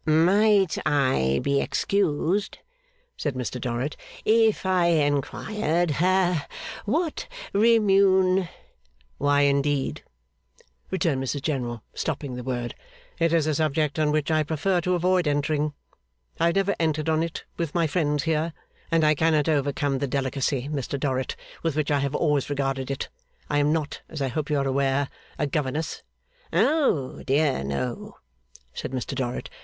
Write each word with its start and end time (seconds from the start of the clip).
'Might 0.03 0.79
I 0.83 1.39
be 1.43 1.61
excused,' 1.61 2.57
said 3.17 3.35
Mr 3.35 3.61
Dorrit, 3.61 3.95
'if 4.25 4.65
I 4.65 4.87
inquired 4.87 5.91
ha 5.91 6.47
what 6.85 7.27
remune' 7.53 8.49
'Why, 9.19 9.41
indeed,' 9.41 10.03
returned 10.89 11.23
Mrs 11.23 11.43
General, 11.43 11.83
stopping 11.93 12.33
the 12.33 12.41
word, 12.43 12.73
'it 13.19 13.31
is 13.31 13.45
a 13.45 13.53
subject 13.53 13.99
on 13.99 14.09
which 14.11 14.31
I 14.31 14.41
prefer 14.41 14.81
to 14.81 14.95
avoid 14.95 15.27
entering. 15.27 15.71
I 16.39 16.47
have 16.47 16.55
never 16.55 16.75
entered 16.79 17.07
on 17.07 17.21
it 17.21 17.43
with 17.57 17.75
my 17.75 17.85
friends 17.85 18.23
here; 18.23 18.53
and 18.89 19.03
I 19.03 19.13
cannot 19.13 19.47
overcome 19.47 19.99
the 19.99 20.07
delicacy, 20.07 20.67
Mr 20.67 20.99
Dorrit, 20.99 21.35
with 21.61 21.75
which 21.75 21.91
I 21.91 21.99
have 21.99 22.15
always 22.15 22.49
regarded 22.49 22.89
it. 22.89 23.09
I 23.51 23.59
am 23.59 23.71
not, 23.71 24.01
as 24.09 24.19
I 24.19 24.29
hope 24.29 24.49
you 24.49 24.57
are 24.57 24.67
aware, 24.67 25.09
a 25.37 25.45
governess' 25.45 26.01
'O 26.51 27.21
dear 27.21 27.63
no!' 27.63 28.17
said 28.73 28.93
Mr 28.93 29.13
Dorrit. 29.13 29.47